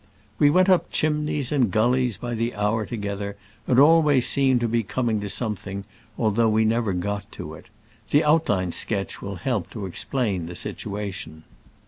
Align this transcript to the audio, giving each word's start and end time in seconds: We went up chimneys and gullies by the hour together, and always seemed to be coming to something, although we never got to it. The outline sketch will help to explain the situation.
We 0.39 0.49
went 0.49 0.67
up 0.67 0.89
chimneys 0.89 1.51
and 1.51 1.69
gullies 1.69 2.17
by 2.17 2.33
the 2.33 2.55
hour 2.55 2.87
together, 2.87 3.37
and 3.67 3.79
always 3.79 4.27
seemed 4.27 4.59
to 4.61 4.67
be 4.67 4.81
coming 4.81 5.21
to 5.21 5.29
something, 5.29 5.83
although 6.17 6.49
we 6.49 6.65
never 6.65 6.91
got 6.93 7.31
to 7.33 7.53
it. 7.53 7.67
The 8.09 8.23
outline 8.23 8.71
sketch 8.71 9.21
will 9.21 9.35
help 9.35 9.69
to 9.69 9.85
explain 9.85 10.47
the 10.47 10.55
situation. 10.55 11.43